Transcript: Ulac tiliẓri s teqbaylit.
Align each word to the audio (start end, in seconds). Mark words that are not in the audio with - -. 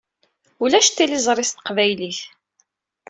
Ulac 0.63 0.87
tiliẓri 0.91 1.45
s 1.47 1.51
teqbaylit. 1.51 2.19